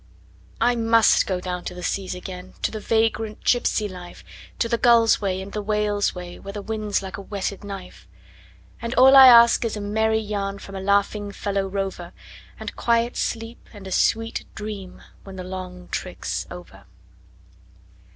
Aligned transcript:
I 0.59 0.73
must 0.75 1.27
go 1.27 1.39
down 1.39 1.63
to 1.65 1.75
the 1.75 1.83
seas 1.83 2.15
again, 2.15 2.53
to 2.63 2.71
the 2.71 2.79
vagrant 2.79 3.43
gypsy 3.43 3.87
life, 3.87 4.23
To 4.57 4.67
the 4.67 4.79
gull's 4.79 5.21
way 5.21 5.39
and 5.43 5.51
the 5.53 5.61
whale's 5.61 6.15
way, 6.15 6.39
where 6.39 6.51
the 6.53 6.63
wind's 6.63 7.03
like 7.03 7.17
a 7.17 7.21
whetted 7.21 7.63
knife; 7.63 8.07
And 8.81 8.95
all 8.95 9.15
I 9.15 9.27
ask 9.27 9.63
is 9.63 9.77
a 9.77 9.79
merry 9.79 10.17
yarn 10.17 10.57
from 10.57 10.73
a 10.73 10.81
laughing 10.81 11.31
fellow 11.31 11.67
rover, 11.67 12.13
And 12.59 12.75
quiet 12.75 13.15
sleep 13.15 13.69
and 13.73 13.85
a 13.85 13.91
sweet 13.91 14.45
dream 14.55 15.03
when 15.23 15.35
the 15.35 15.43
long 15.43 15.87
trick's 15.89 16.47
over. 16.49 16.85